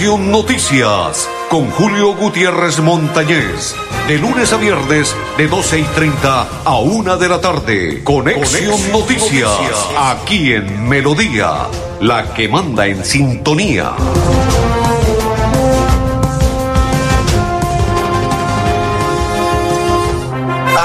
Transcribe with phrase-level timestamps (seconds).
[0.00, 3.74] Conexión Noticias con Julio Gutiérrez Montañez.
[4.08, 8.02] De lunes a viernes, de 12 y 30 a 1 de la tarde.
[8.02, 9.50] Conexión, Noticias,
[9.98, 11.66] aquí en Melodía,
[12.00, 13.92] la que manda en sintonía.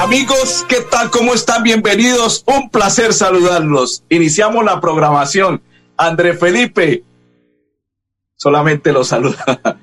[0.02, 1.08] Amigos, ¿qué tal?
[1.08, 1.62] ¿Cómo están?
[1.62, 2.44] Bienvenidos.
[2.46, 4.04] Un placer saludarlos.
[4.10, 5.62] Iniciamos la programación.
[5.96, 7.04] André Felipe,
[8.36, 9.60] solamente lo saluda.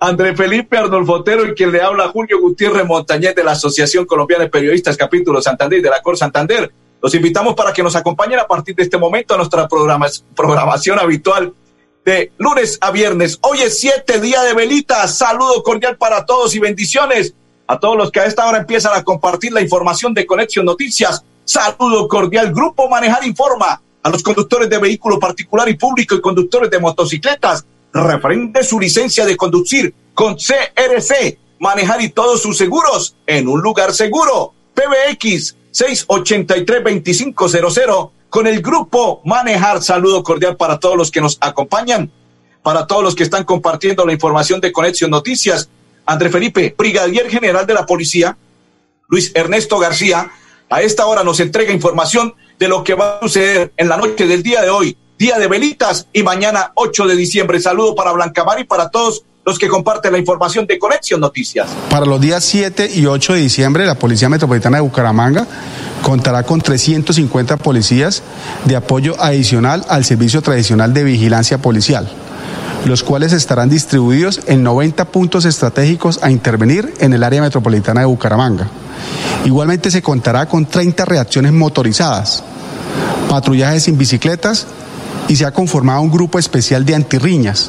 [0.00, 4.44] André Felipe Arnolfo Otero y quien le habla Julio Gutiérrez Montañez de la Asociación Colombiana
[4.44, 6.70] de Periodistas Capítulo Santander de la Cor Santander.
[7.00, 11.54] Los invitamos para que nos acompañen a partir de este momento a nuestra programación habitual
[12.04, 13.38] de lunes a viernes.
[13.40, 15.16] Hoy es siete día de velitas.
[15.16, 17.34] Saludo cordial para todos y bendiciones
[17.66, 21.24] a todos los que a esta hora empiezan a compartir la información de Conexión Noticias.
[21.44, 22.52] Saludo cordial.
[22.52, 27.64] Grupo Manejar Informa a los conductores de vehículo particular y público y conductores de motocicletas.
[27.94, 31.38] Referente su licencia de conducir con CRC.
[31.60, 34.52] Manejar y todos sus seguros en un lugar seguro.
[34.74, 39.80] PBX 683-2500 con el grupo Manejar.
[39.80, 42.10] Saludo cordial para todos los que nos acompañan,
[42.64, 45.70] para todos los que están compartiendo la información de Conexión Noticias.
[46.04, 48.36] André Felipe, brigadier general de la policía,
[49.08, 50.32] Luis Ernesto García,
[50.68, 54.26] a esta hora nos entrega información de lo que va a suceder en la noche
[54.26, 57.60] del día de hoy, día de velitas y mañana 8 de diciembre.
[57.60, 61.68] Saludo para Blancamar y para todos los que comparten la información de Conexión Noticias.
[61.90, 65.46] Para los días 7 y 8 de diciembre, la Policía Metropolitana de Bucaramanga
[66.02, 68.22] contará con 350 policías
[68.64, 72.10] de apoyo adicional al servicio tradicional de vigilancia policial,
[72.86, 78.06] los cuales estarán distribuidos en 90 puntos estratégicos a intervenir en el área metropolitana de
[78.06, 78.68] Bucaramanga.
[79.44, 82.42] Igualmente se contará con 30 reacciones motorizadas,
[83.28, 84.66] patrullajes sin bicicletas
[85.34, 87.68] y se ha conformado un grupo especial de antirriñas.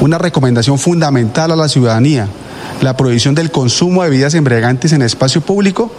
[0.00, 2.28] Una recomendación fundamental a la ciudadanía,
[2.80, 5.90] la prohibición del consumo de bebidas embriagantes en espacio público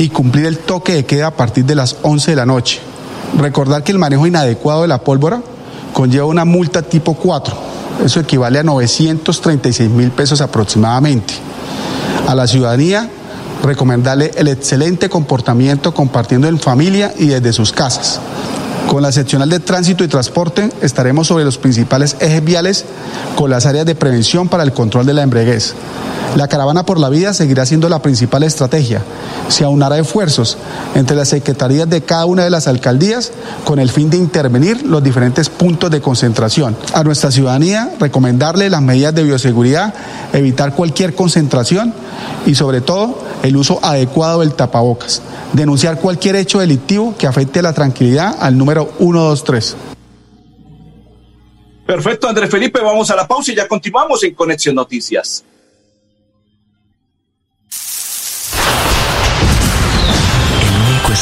[0.00, 2.80] y cumplir el toque de queda a partir de las 11 de la noche.
[3.38, 5.40] Recordar que el manejo inadecuado de la pólvora
[5.92, 7.56] conlleva una multa tipo 4.
[8.04, 11.34] Eso equivale a 936 mil pesos aproximadamente.
[12.26, 13.08] A la ciudadanía
[13.62, 18.20] recomendarle el excelente comportamiento compartiendo en familia y desde sus casas.
[18.88, 22.86] Con la seccional de tránsito y transporte estaremos sobre los principales ejes viales
[23.36, 25.74] con las áreas de prevención para el control de la embriaguez.
[26.36, 29.02] La caravana por la vida seguirá siendo la principal estrategia.
[29.48, 30.56] Se aunará esfuerzos
[30.94, 33.32] entre las secretarías de cada una de las alcaldías
[33.64, 36.76] con el fin de intervenir los diferentes puntos de concentración.
[36.94, 39.92] A nuestra ciudadanía recomendarle las medidas de bioseguridad,
[40.32, 41.92] evitar cualquier concentración
[42.46, 45.22] y sobre todo el uso adecuado del tapabocas.
[45.52, 49.76] Denunciar cualquier hecho delictivo que afecte la tranquilidad al número 123.
[51.86, 55.44] Perfecto, Andrés Felipe, vamos a la pausa y ya continuamos en Conexión Noticias.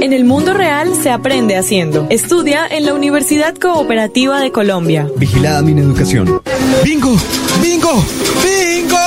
[0.00, 2.06] En el mundo real se aprende haciendo.
[2.10, 5.08] Estudia en la Universidad Cooperativa de Colombia.
[5.16, 6.42] Vigilada mi educación.
[6.84, 7.16] ¡Bingo!
[7.62, 8.04] ¡Bingo!
[8.42, 8.98] ¡Bingo!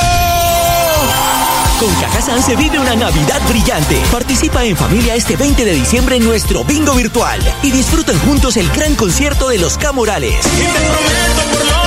[1.80, 4.02] Con Cajazán se vive una Navidad brillante.
[4.12, 8.68] Participa en familia este 20 de diciembre en nuestro bingo virtual y disfruten juntos el
[8.72, 10.44] gran concierto de los Camorales.
[10.44, 11.87] Y te prometo por lo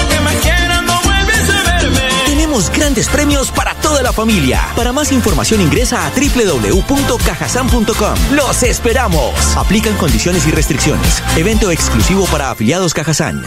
[2.80, 4.72] grandes premios para toda la familia.
[4.74, 8.14] Para más información ingresa a www.cajasan.com.
[8.32, 9.34] ¡Los esperamos!
[9.56, 11.22] Aplican condiciones y restricciones.
[11.36, 13.44] Evento exclusivo para afiliados Cajazán.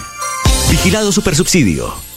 [0.70, 2.13] Vigilado Supersubsidio.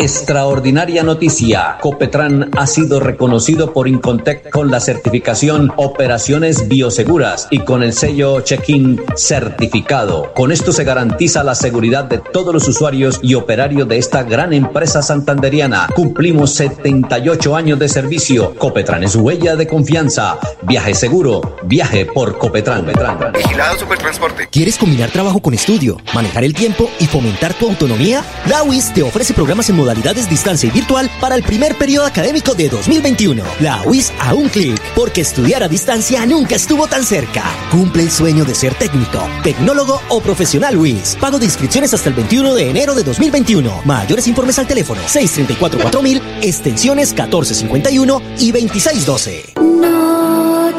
[0.00, 1.76] Extraordinaria noticia.
[1.78, 8.40] Copetran ha sido reconocido por Incontec con la certificación Operaciones Bioseguras y con el sello
[8.40, 10.32] Check-in certificado.
[10.32, 14.54] Con esto se garantiza la seguridad de todos los usuarios y operarios de esta gran
[14.54, 15.88] empresa santanderiana.
[15.94, 18.54] Cumplimos 78 años de servicio.
[18.56, 20.38] Copetran es huella de confianza.
[20.62, 21.56] Viaje seguro.
[21.64, 22.86] Viaje por Copetran.
[23.34, 24.48] Vigilado Supertransporte.
[24.50, 28.24] ¿Quieres combinar trabajo con estudio, manejar el tiempo y fomentar tu autonomía?
[28.48, 32.54] La UIS te ofrece programas en modalidades distancia y virtual para el primer periodo académico
[32.54, 33.42] de 2021.
[33.58, 37.42] La UIS a un clic, porque estudiar a distancia nunca estuvo tan cerca.
[37.72, 41.16] Cumple el sueño de ser técnico, tecnólogo o profesional UIS.
[41.20, 43.82] Pago de inscripciones hasta el 21 de enero de 2021.
[43.84, 49.54] Mayores informes al teléfono 634-4000, extensiones 1451 y 2612.
[49.56, 50.70] No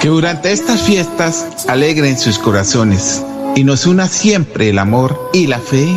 [0.00, 3.24] Que durante estas fiestas alegren sus corazones
[3.56, 5.88] y nos una siempre el amor y la fe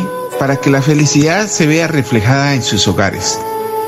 [0.42, 3.38] para que la felicidad se vea reflejada en sus hogares.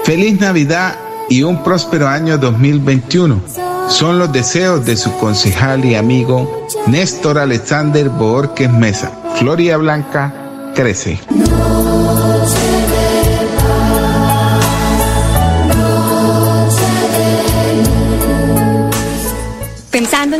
[0.04, 0.94] Feliz Navidad
[1.28, 3.40] y un próspero año 2021.
[3.88, 9.10] Son los deseos de su concejal y amigo Néstor Alexander Borges Mesa.
[9.36, 10.32] Floria Blanca
[10.76, 11.18] crece.
[11.28, 12.83] ¿Pensando en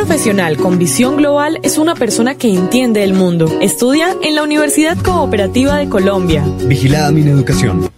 [0.00, 3.50] Profesional con visión global es una persona que entiende el mundo.
[3.62, 6.44] Estudia en la Universidad Cooperativa de Colombia.
[6.64, 7.90] Vigilada mi educación.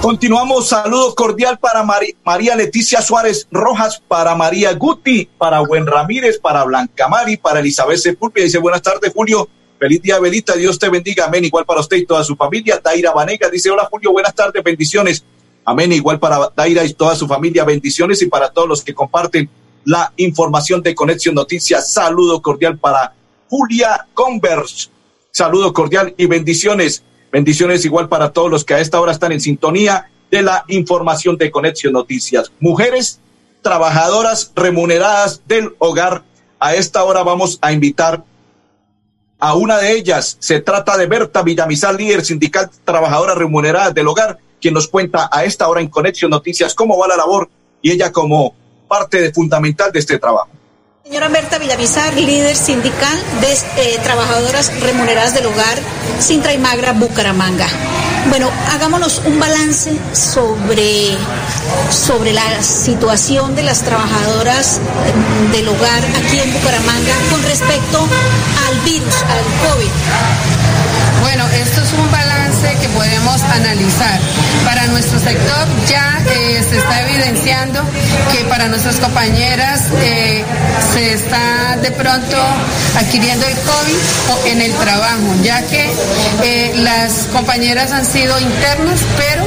[0.00, 6.38] Continuamos, saludo cordial para Mari- María Leticia Suárez Rojas, para María Guti, para Buen Ramírez,
[6.38, 8.44] para Blanca Mari, para Elizabeth Sepúlveda.
[8.44, 9.48] Dice buenas tardes, Julio.
[9.76, 10.54] Feliz día, Belita.
[10.54, 11.24] Dios te bendiga.
[11.24, 11.44] Amén.
[11.44, 12.80] Igual para usted y toda su familia.
[12.82, 14.12] Daira Vanega dice hola, Julio.
[14.12, 15.24] Buenas tardes, bendiciones.
[15.64, 15.92] Amén.
[15.92, 17.64] Igual para Daira y toda su familia.
[17.64, 19.48] Bendiciones y para todos los que comparten
[19.84, 21.92] la información de Conexión Noticias.
[21.92, 23.14] Saludo cordial para
[23.48, 24.88] Julia Converse.
[25.30, 27.02] Saludo cordial y bendiciones.
[27.30, 31.36] Bendiciones igual para todos los que a esta hora están en sintonía de la información
[31.36, 32.52] de Conexión Noticias.
[32.60, 33.20] Mujeres
[33.62, 36.24] trabajadoras remuneradas del hogar.
[36.58, 38.24] A esta hora vamos a invitar
[39.38, 40.36] a una de ellas.
[40.38, 45.44] Se trata de Berta Villamizar, líder sindical trabajadora remunerada del hogar, quien nos cuenta a
[45.44, 47.50] esta hora en Conexión Noticias cómo va la labor
[47.82, 48.54] y ella como
[48.88, 50.48] parte de fundamental de este trabajo.
[51.04, 55.78] Señora Berta Villamizar, líder sindical de eh, trabajadoras remuneradas del hogar
[56.20, 57.66] Sintra y Magra Bucaramanga.
[58.28, 61.16] Bueno, hagámonos un balance sobre,
[61.90, 68.80] sobre la situación de las trabajadoras eh, del hogar aquí en Bucaramanga con respecto al
[68.84, 69.90] virus, al COVID.
[71.22, 74.18] Bueno, esto es un balance que podemos analizar.
[74.64, 77.80] Para nuestro sector ya eh, se está evidenciando
[78.32, 80.44] que para nuestras compañeras eh,
[80.92, 82.36] se está de pronto
[82.98, 85.88] adquiriendo el COVID en el trabajo, ya que
[86.42, 89.42] eh, las compañeras han sido internas, pero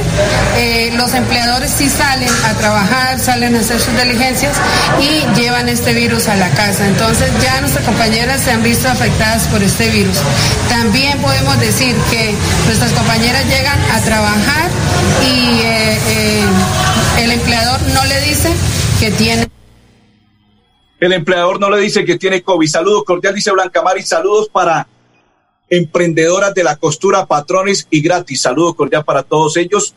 [0.96, 4.56] los empleadores sí salen a trabajar, salen a hacer sus diligencias
[4.98, 6.86] y llevan este virus a la casa.
[6.86, 10.16] Entonces ya nuestras compañeras se han visto afectadas por este virus.
[10.70, 12.32] También podemos decir que
[12.66, 14.70] nuestras compañeras llegan a trabajar
[15.24, 16.44] y eh, eh,
[17.24, 18.52] el empleador no le dice
[19.00, 19.48] que tiene.
[21.00, 22.68] El empleador no le dice que tiene COVID.
[22.68, 24.02] Saludos cordial, dice Blanca Mari.
[24.02, 24.86] Saludos para
[25.68, 28.42] emprendedoras de la costura, patrones y gratis.
[28.42, 29.92] Saludos cordial para todos ellos.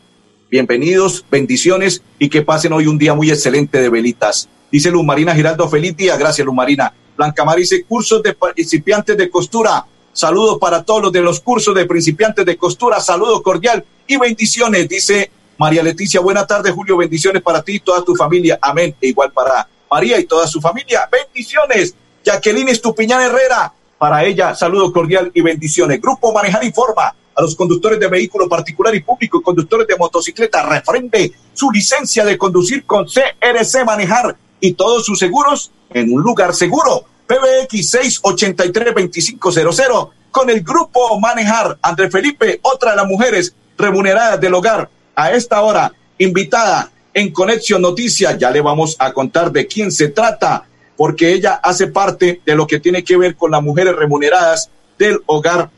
[0.50, 4.48] Bienvenidos, bendiciones y que pasen hoy un día muy excelente de velitas.
[4.72, 6.16] Dice Luz Marina Giraldo, feliz día.
[6.16, 6.92] Gracias, Luz Marina.
[7.16, 9.86] Blanca Mari dice cursos de principiantes de costura.
[10.12, 13.00] Saludos para todos los de los cursos de principiantes de costura.
[13.00, 14.88] Saludos cordial y bendiciones.
[14.88, 16.96] Dice María Leticia, buena tarde, Julio.
[16.96, 18.58] Bendiciones para ti y toda tu familia.
[18.60, 18.94] Amén.
[19.00, 21.08] E igual para María y toda su familia.
[21.10, 21.94] Bendiciones.
[22.24, 23.72] Jacqueline Estupiñán Herrera.
[23.98, 26.00] Para ella, saludo cordial y bendiciones.
[26.00, 30.62] Grupo Manejar Informa a los conductores de vehículo particular y público y conductores de motocicleta.
[30.68, 36.54] Refrende su licencia de conducir con CRC Manejar y todos sus seguros en un lugar
[36.54, 37.04] seguro.
[37.30, 41.78] PBX 683-2500 con el Grupo Manejar.
[41.80, 44.90] André Felipe, otra de las mujeres remuneradas del hogar.
[45.14, 48.36] A esta hora, invitada en Conexión Noticias.
[48.36, 50.64] Ya le vamos a contar de quién se trata,
[50.96, 54.68] porque ella hace parte de lo que tiene que ver con las mujeres remuneradas
[54.98, 55.70] del hogar.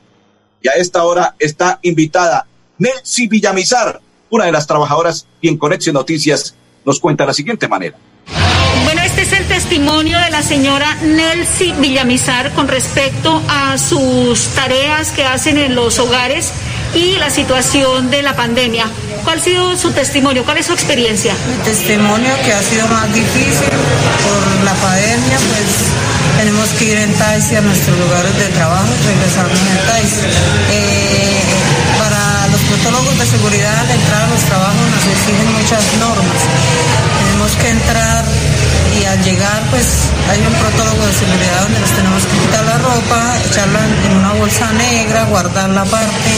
[0.62, 2.47] Y a esta hora está invitada
[2.78, 6.54] Nelcy Villamizar, Una de las trabajadoras y en Conexión Noticias
[6.87, 7.99] nos cuenta de la siguiente manera.
[8.85, 15.11] Bueno, este es el testimonio de la señora Nelcy Villamizar con respecto a sus tareas
[15.11, 16.52] que hacen en los hogares
[16.95, 18.87] y la situación de la pandemia.
[19.25, 20.45] ¿Cuál ha sido su testimonio?
[20.45, 21.35] ¿Cuál es su experiencia?
[21.49, 25.93] Mi testimonio que ha sido más difícil por la pandemia, pues
[26.38, 30.26] tenemos que ir en taxi a nuestros lugares de trabajo, regresarnos en taxi.
[30.73, 31.41] Eh,
[31.99, 36.41] para los protólogos de seguridad al entrar a los trabajos nos exigen muchas normas.
[37.23, 38.25] Tenemos que entrar
[39.01, 42.79] y al llegar pues hay un protólogo de seguridad donde nos tenemos que quitar la
[42.79, 46.33] ropa, echarla en una bolsa negra, guardarla aparte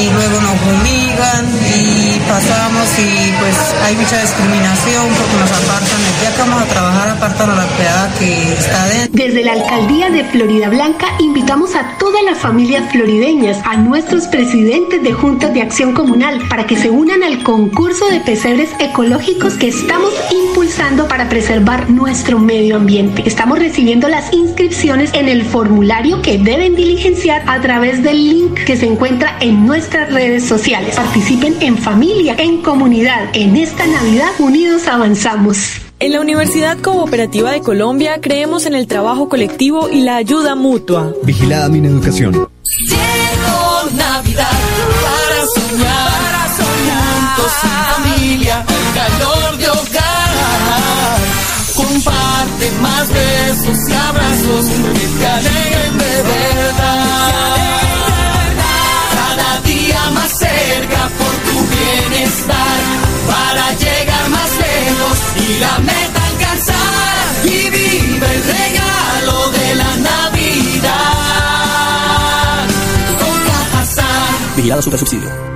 [0.00, 6.32] y luego nos fumigan y pasamos y pues hay mucha discriminación porque nos apartan, día
[6.34, 9.24] que vamos a trabajar apartan a la empleada que está dentro.
[9.24, 15.02] Desde la alcaldía de Florida Blanca invitamos a todas las familias florideñas, a nuestros presidentes
[15.02, 19.68] de juntas de acción comunal para que se unan al concurso de pesebres ecológicos que
[19.68, 20.12] estamos
[20.66, 23.22] impulsando para preservar nuestro medio ambiente.
[23.24, 28.76] Estamos recibiendo las inscripciones en el formulario que deben diligenciar a través del link que
[28.76, 30.96] se encuentra en nuestras redes sociales.
[30.96, 33.28] Participen en familia, en comunidad.
[33.32, 35.80] En esta Navidad unidos avanzamos.
[36.00, 41.12] En la Universidad Cooperativa de Colombia creemos en el trabajo colectivo y la ayuda mutua.
[41.22, 42.32] Vigilada mi educación.
[42.32, 44.50] Llegó Navidad
[45.04, 47.36] para soñar, para soñar.
[47.36, 49.68] Juntos sin familia, calor de
[52.86, 55.32] más besos y abrazos que te
[56.00, 57.56] de verdad.
[59.18, 62.78] Cada día más cerca por tu bienestar,
[63.32, 67.26] para llegar más lejos y la meta alcanzar.
[67.44, 70.96] Y vive el regalo de la Navidad.
[73.20, 74.56] Con Cajazán.
[74.56, 75.55] Vigilado Super Subsidio.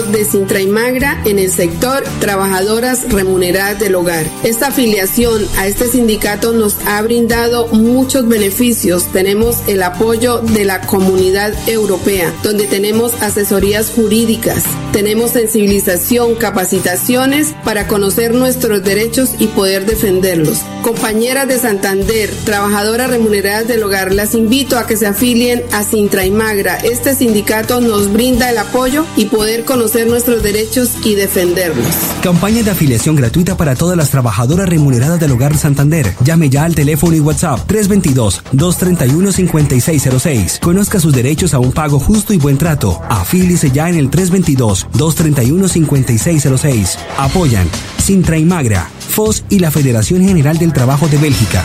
[0.00, 4.24] de Sintra y Magra en el sector Trabajadoras Remuneradas del Hogar.
[4.42, 9.04] Esta afiliación a este sindicato nos ha brindado muchos beneficios.
[9.12, 17.86] Tenemos el apoyo de la comunidad europea, donde tenemos asesorías jurídicas, tenemos sensibilización, capacitaciones para
[17.86, 20.60] conocer nuestros derechos y poder defenderlos.
[20.82, 26.24] Compañeras de Santander, trabajadoras remuneradas del hogar, las invito a que se afilien a Sintra
[26.24, 26.78] y Magra.
[26.78, 31.86] Este sindicato nos brinda el apoyo y poder conocer nuestros derechos y defenderlos.
[32.22, 36.14] Campaña de afiliación gratuita para todas las trabajadoras remuneradas del hogar Santander.
[36.24, 40.60] Llame ya al teléfono y WhatsApp 322-231-5606.
[40.60, 43.02] Conozca sus derechos a un pago justo y buen trato.
[43.08, 46.96] Afílice ya en el 322-231-5606.
[47.18, 51.64] Apoyan Sintra y Magra, FOS y la Federación General del Trabajo de Bélgica.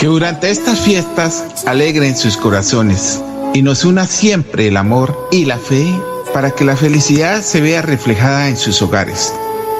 [0.00, 5.58] Que durante estas fiestas alegren sus corazones y nos una siempre el amor y la
[5.58, 5.84] fe
[6.32, 9.34] para que la felicidad se vea reflejada en sus hogares.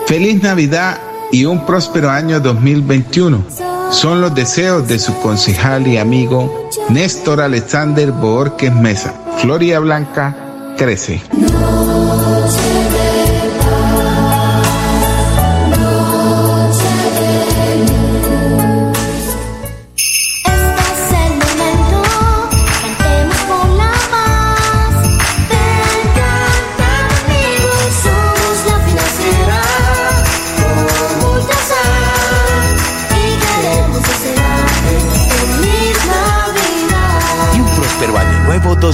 [0.06, 0.98] Feliz Navidad
[1.32, 3.42] y un próspero año 2021.
[3.90, 9.14] Son los deseos de su concejal y amigo Néstor Alexander Borges Mesa.
[9.38, 10.36] Floria Blanca
[10.76, 11.14] crece.
[11.14, 11.30] Este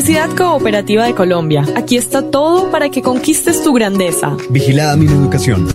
[0.00, 1.62] Universidad Cooperativa de Colombia.
[1.76, 4.34] Aquí está todo para que conquistes tu grandeza.
[4.48, 5.68] Vigilada mi educación.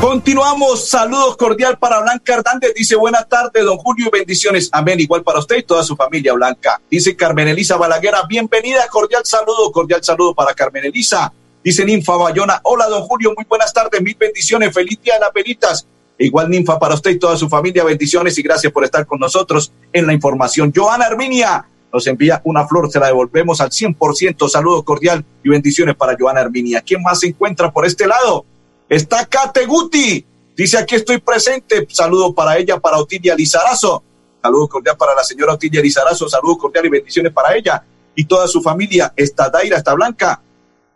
[0.00, 0.88] Continuamos.
[0.88, 2.74] Saludos cordial para Blanca Hernández.
[2.74, 4.68] Dice buenas tardes, don Julio, bendiciones.
[4.72, 4.98] Amén.
[4.98, 6.80] Igual para usted y toda su familia, Blanca.
[6.90, 8.24] Dice Carmen Elisa Balaguera.
[8.28, 11.32] Bienvenida, cordial saludo, cordial saludo para Carmen Elisa.
[11.62, 12.60] Dice Ninfa Bayona.
[12.64, 14.74] Hola, don Julio, muy buenas tardes, mil bendiciones.
[14.74, 15.86] Feliz día de las velitas.
[16.24, 19.72] Igual ninfa para usted y toda su familia, bendiciones y gracias por estar con nosotros
[19.92, 20.72] en la información.
[20.74, 24.48] Joana Arminia nos envía una flor, se la devolvemos al 100%.
[24.48, 26.80] Saludo cordial y bendiciones para Joana Arminia.
[26.80, 28.46] ¿Quién más se encuentra por este lado?
[28.88, 30.24] Está Kate Guti.
[30.56, 31.86] Dice aquí estoy presente.
[31.90, 34.02] Saludo para ella, para Otilia Lizarazo.
[34.42, 36.26] Saludo cordial para la señora Otilia Lizarazo.
[36.26, 39.12] Saludo cordial y bendiciones para ella y toda su familia.
[39.14, 40.40] Está Daira, está Blanca.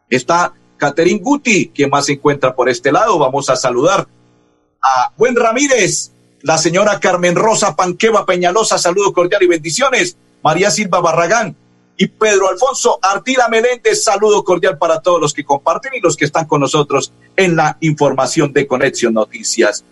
[0.09, 1.71] Está Caterin Guti.
[1.75, 3.19] ¿Quién más se encuentra por este lado?
[3.19, 4.09] Vamos a saludar
[5.17, 10.17] Buen Ramírez, la señora Carmen Rosa Panqueva Peñalosa, saludo cordial y bendiciones.
[10.43, 11.57] María Silva Barragán
[11.97, 16.27] y Pedro Alfonso Artila Meléndez, saludo cordial para todos los que comparten y los que
[16.27, 19.85] están con nosotros en la información de Conexión Noticias.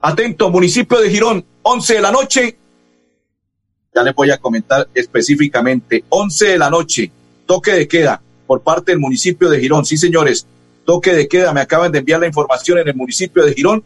[0.00, 2.58] Atento, municipio de Girón, 11 de la noche.
[3.92, 7.10] Ya les voy a comentar específicamente, 11 de la noche,
[7.44, 9.84] toque de queda por parte del municipio de Girón.
[9.84, 10.46] Sí, señores,
[10.84, 13.82] toque de queda, me acaban de enviar la información en el municipio de Girón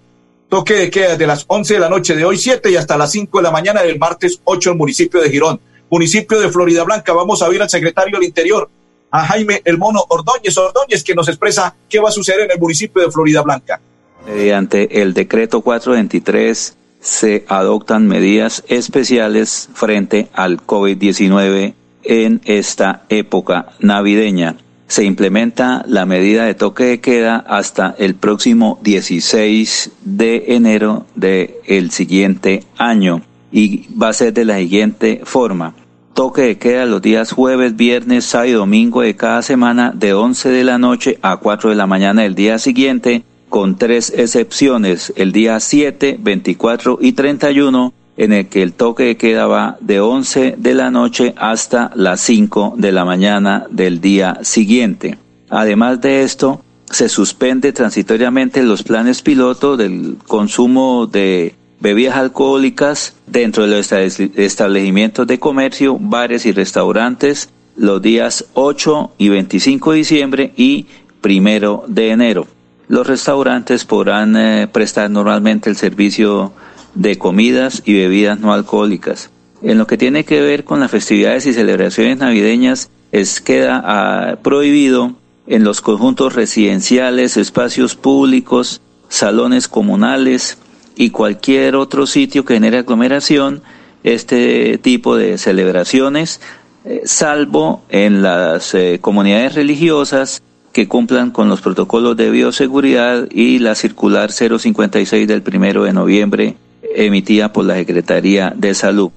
[0.51, 3.13] Toque de queda de las 11 de la noche de hoy 7 y hasta las
[3.13, 5.61] 5 de la mañana del martes 8 en municipio de Girón.
[5.89, 8.69] Municipio de Florida Blanca, vamos a ver al secretario del Interior,
[9.13, 12.59] a Jaime El Mono Ordóñez Ordóñez, que nos expresa qué va a suceder en el
[12.59, 13.81] municipio de Florida Blanca.
[14.27, 24.57] Mediante el decreto 423 se adoptan medidas especiales frente al COVID-19 en esta época navideña
[24.91, 31.53] se implementa la medida de toque de queda hasta el próximo 16 de enero del
[31.65, 33.23] el siguiente año
[33.53, 35.75] y va a ser de la siguiente forma.
[36.13, 40.49] Toque de queda los días jueves, viernes, sábado y domingo de cada semana de 11
[40.49, 45.31] de la noche a 4 de la mañana del día siguiente, con tres excepciones, el
[45.31, 50.57] día 7, 24 y 31 en el que el toque de queda va de 11
[50.59, 55.17] de la noche hasta las 5 de la mañana del día siguiente.
[55.49, 63.67] Además de esto, se suspende transitoriamente los planes piloto del consumo de bebidas alcohólicas dentro
[63.67, 70.53] de los establecimientos de comercio, bares y restaurantes los días 8 y 25 de diciembre
[70.59, 70.89] y
[71.23, 72.47] primero de enero.
[72.87, 76.53] Los restaurantes podrán eh, prestar normalmente el servicio
[76.95, 79.31] de comidas y bebidas no alcohólicas.
[79.63, 84.37] En lo que tiene que ver con las festividades y celebraciones navideñas, es queda ah,
[84.43, 85.15] prohibido
[85.47, 90.59] en los conjuntos residenciales, espacios públicos, salones comunales
[90.97, 93.63] y cualquier otro sitio que genere aglomeración
[94.03, 96.41] este tipo de celebraciones,
[96.85, 103.59] eh, salvo en las eh, comunidades religiosas que cumplan con los protocolos de bioseguridad y
[103.59, 106.57] la circular 056 del primero de noviembre
[106.95, 109.11] emitida por la Secretaría de Salud.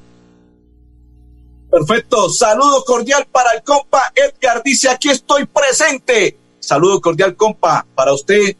[1.70, 2.30] Perfecto.
[2.30, 4.62] Saludo cordial para el compa Edgar.
[4.64, 6.38] Dice, aquí estoy presente.
[6.60, 8.56] Saludo cordial, compa, para usted,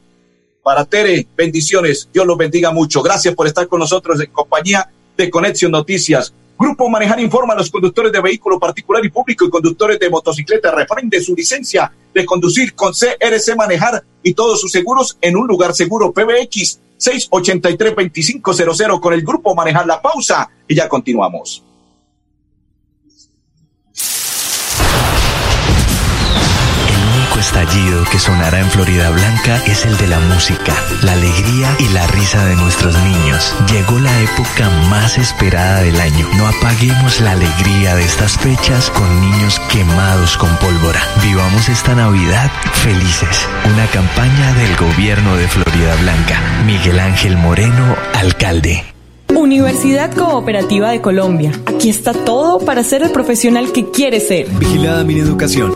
[0.64, 1.28] para Tere.
[1.38, 2.10] Bendiciones.
[2.12, 3.04] Dios los bendiga mucho.
[3.04, 6.34] Gracias por estar con nosotros en compañía de Conexión Noticias.
[6.58, 10.72] Grupo Manejar informa a los conductores de vehículo particular y público y conductores de motocicleta
[10.72, 15.76] refrende su licencia de conducir con CRC Manejar y todos sus seguros en un lugar
[15.76, 16.12] seguro.
[16.12, 21.64] PBX 683-2500 con el grupo Manejar la Pausa y ya continuamos.
[27.44, 32.08] Estallido que sonará en Florida Blanca es el de la música, la alegría y la
[32.08, 33.54] risa de nuestros niños.
[33.70, 36.26] Llegó la época más esperada del año.
[36.38, 41.02] No apaguemos la alegría de estas fechas con niños quemados con pólvora.
[41.22, 43.46] Vivamos esta Navidad felices.
[43.74, 46.40] Una campaña del gobierno de Florida Blanca.
[46.66, 48.86] Miguel Ángel Moreno, alcalde.
[49.36, 51.52] Universidad Cooperativa de Colombia.
[51.66, 54.48] Aquí está todo para ser el profesional que quiere ser.
[54.48, 55.76] Vigilada mi educación.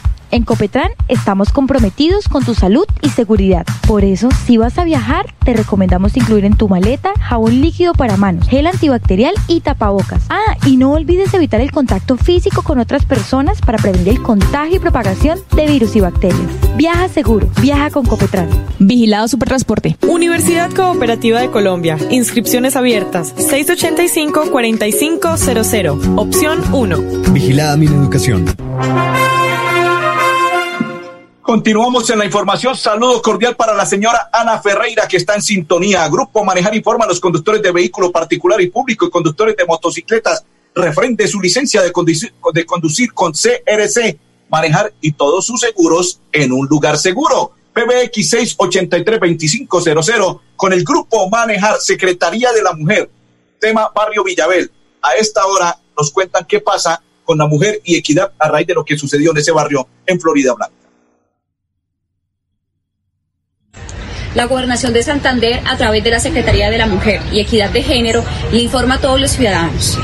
[0.31, 3.65] En Copetran estamos comprometidos con tu salud y seguridad.
[3.85, 8.15] Por eso, si vas a viajar, te recomendamos incluir en tu maleta jabón líquido para
[8.15, 10.23] manos, gel antibacterial y tapabocas.
[10.29, 14.77] Ah, y no olvides evitar el contacto físico con otras personas para prevenir el contagio
[14.77, 16.39] y propagación de virus y bacterias.
[16.77, 18.47] Viaja seguro, viaja con Copetran.
[18.79, 19.97] Vigilado Supertransporte.
[20.07, 21.97] Universidad Cooperativa de Colombia.
[22.09, 23.35] Inscripciones abiertas.
[23.35, 26.13] 685-4500.
[26.15, 26.97] Opción 1.
[27.33, 28.45] Vigilada mi educación.
[31.51, 32.77] Continuamos en la información.
[32.77, 36.07] Saludo cordial para la señora Ana Ferreira que está en sintonía.
[36.07, 40.45] Grupo Manejar informa a los conductores de vehículo particular y público y conductores de motocicletas
[40.73, 46.97] refrende su licencia de conducir, con CRC, manejar y todos sus seguros en un lugar
[46.97, 47.51] seguro.
[47.73, 53.09] PBX 683-2500 con el Grupo Manejar, Secretaría de la Mujer,
[53.59, 54.71] tema Barrio Villabel.
[55.01, 58.73] A esta hora nos cuentan qué pasa con la mujer y equidad a raíz de
[58.73, 60.80] lo que sucedió en ese barrio en Florida Blanca.
[64.35, 67.83] La Gobernación de Santander, a través de la Secretaría de la Mujer y Equidad de
[67.83, 69.97] Género, le informa a todos los ciudadanos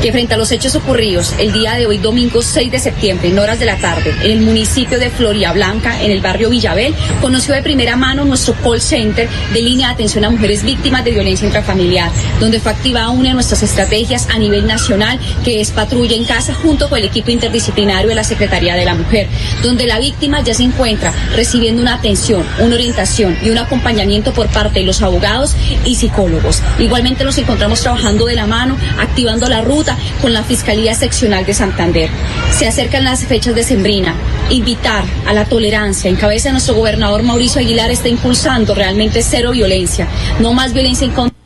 [0.00, 3.38] que frente a los hechos ocurridos el día de hoy, domingo 6 de septiembre, en
[3.38, 7.54] horas de la tarde, en el municipio de Floria Blanca, en el barrio Villabel, conoció
[7.54, 11.46] de primera mano nuestro call center de línea de atención a mujeres víctimas de violencia
[11.46, 12.10] intrafamiliar,
[12.40, 16.54] donde fue activada una de nuestras estrategias a nivel nacional, que es patrulla en casa,
[16.54, 19.28] junto con el equipo interdisciplinario de la Secretaría de la Mujer,
[19.62, 24.48] donde la víctima ya se encuentra recibiendo una atención, una orientación y un acompañamiento por
[24.48, 26.62] parte de los abogados y psicólogos.
[26.78, 29.89] Igualmente nos encontramos trabajando de la mano, activando la ruta
[30.20, 32.10] con la Fiscalía Seccional de Santander.
[32.56, 34.14] Se acercan las fechas de Sembrina.
[34.50, 36.10] Invitar a la tolerancia.
[36.10, 40.08] En cabeza de nuestro gobernador Mauricio Aguilar está impulsando realmente cero violencia.
[40.38, 41.36] No más violencia en contra.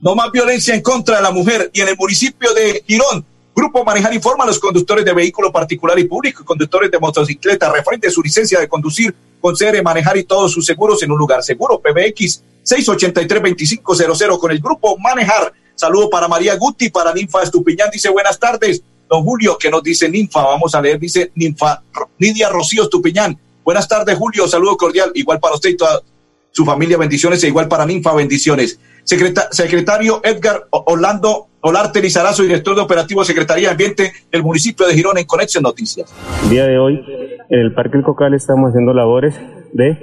[0.00, 1.70] No más violencia en contra de la mujer.
[1.74, 3.24] Y en el municipio de Girón,
[3.54, 7.70] Grupo Manejar informa a los conductores de vehículo particular y público y conductores de motocicleta
[7.70, 11.42] referente su licencia de conducir con CR Manejar y todos sus seguros en un lugar
[11.42, 11.80] seguro.
[11.80, 15.52] PBX 683-2500 con el Grupo Manejar.
[15.80, 17.88] Saludo para María Guti, para Ninfa Estupiñán.
[17.90, 18.82] Dice buenas tardes.
[19.08, 20.42] Don Julio, que nos dice Ninfa.
[20.42, 21.82] Vamos a leer, dice Ninfa
[22.18, 23.38] Nidia Rocío Estupiñán.
[23.64, 24.46] Buenas tardes, Julio.
[24.46, 25.10] Saludo cordial.
[25.14, 26.02] Igual para usted y toda
[26.50, 26.98] su familia.
[26.98, 27.42] Bendiciones.
[27.44, 28.12] E igual para Ninfa.
[28.12, 28.78] Bendiciones.
[29.04, 35.16] secretario Edgar Orlando Olarte Lizarazo, director de Operativo Secretaría de Ambiente del municipio de Girón
[35.16, 36.14] en Conexión Noticias.
[36.44, 37.00] El día de hoy
[37.48, 39.34] en el Parque El Cocal estamos haciendo labores
[39.72, 39.96] de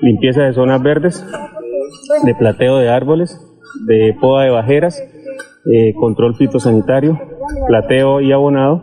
[0.00, 1.22] limpieza de zonas verdes,
[2.24, 3.38] de plateo de árboles,
[3.86, 5.02] de poda de bajeras,
[5.72, 7.18] eh, control fitosanitario,
[7.66, 8.82] plateo y abonado,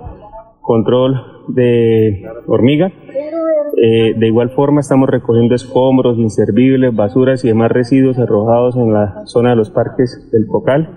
[0.62, 2.92] control de hormiga.
[3.78, 9.26] Eh, de igual forma estamos recogiendo escombros, inservibles, basuras y demás residuos arrojados en la
[9.26, 10.90] zona de los parques del Cocal.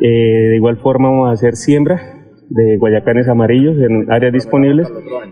[0.00, 2.00] Eh, de igual forma vamos a hacer siembra
[2.48, 4.88] de guayacanes amarillos en áreas disponibles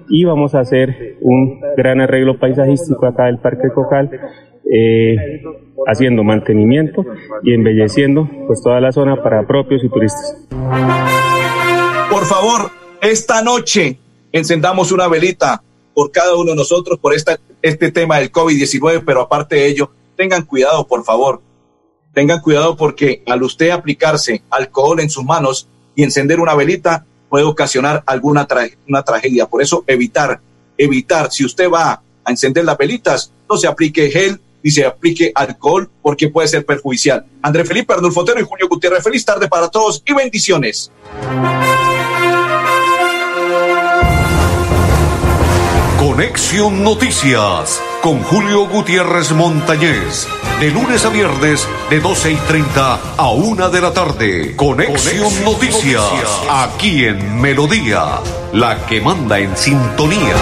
[0.09, 4.11] y vamos a hacer un gran arreglo paisajístico acá del Parque Cocal
[4.71, 5.17] eh,
[5.87, 7.05] haciendo mantenimiento
[7.43, 10.47] y embelleciendo pues toda la zona para propios y turistas.
[12.11, 13.99] Por favor, esta noche
[14.33, 15.63] encendamos una velita
[15.95, 19.91] por cada uno de nosotros por esta, este tema del COVID-19, pero aparte de ello,
[20.17, 21.41] tengan cuidado, por favor.
[22.13, 27.45] Tengan cuidado porque al usted aplicarse alcohol en sus manos y encender una velita, puede
[27.45, 28.47] ocasionar alguna
[28.87, 29.47] una tragedia.
[29.47, 30.41] Por eso evitar,
[30.77, 35.33] evitar, si usted va a encender las velitas, no se aplique gel ni se aplique
[35.35, 37.27] alcohol porque puede ser perjudicial.
[37.42, 40.90] André Felipe Arnulfo Otero y Julio Gutiérrez, feliz tarde para todos y bendiciones.
[45.99, 50.27] Conexión Noticias con Julio Gutiérrez Montañez.
[50.61, 54.57] De lunes a viernes, de 12 y 30 a 1 de la tarde.
[54.57, 56.03] Conexión, Noticias,
[56.51, 58.21] aquí en Melodía,
[58.53, 60.35] la que manda en sintonía.